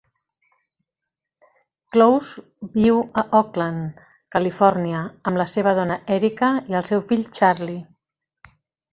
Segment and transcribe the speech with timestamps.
[1.95, 2.29] Clowes
[2.77, 4.01] viu a Oakland,
[4.35, 7.83] Califòrnia, amb la seva dona Erika i el seu fill Charlie.